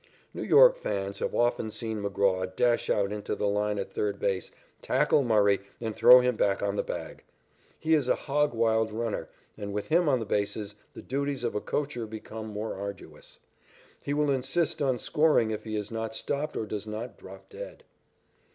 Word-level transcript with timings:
New 0.33 0.41
York 0.41 0.77
fans 0.79 1.19
have 1.19 1.35
often 1.35 1.69
seen 1.69 2.01
McGraw 2.01 2.55
dash 2.55 2.89
out 2.89 3.11
into 3.11 3.35
the 3.35 3.45
line 3.47 3.77
at 3.77 3.93
third 3.93 4.17
base, 4.17 4.49
tackle 4.81 5.21
Murray, 5.23 5.61
and 5.79 5.95
throw 5.95 6.21
him 6.21 6.35
back 6.35 6.63
on 6.63 6.75
the 6.75 6.81
bag. 6.81 7.23
He 7.77 7.93
is 7.93 8.07
a 8.07 8.15
"hog 8.15 8.51
wild" 8.55 8.91
runner, 8.91 9.29
and 9.55 9.71
with 9.71 9.89
him 9.89 10.09
on 10.09 10.19
the 10.19 10.25
bases, 10.25 10.73
the 10.95 11.03
duties 11.03 11.43
of 11.43 11.53
a 11.53 11.61
coacher 11.61 12.07
become 12.07 12.47
more 12.47 12.73
arduous. 12.73 13.41
He 14.03 14.15
will 14.15 14.31
insist 14.31 14.81
on 14.81 14.97
scoring 14.97 15.51
if 15.51 15.65
he 15.65 15.75
is 15.75 15.91
not 15.91 16.15
stopped 16.15 16.57
or 16.57 16.65
does 16.65 16.87
not 16.87 17.15
drop 17.15 17.47
dead. 17.49 17.83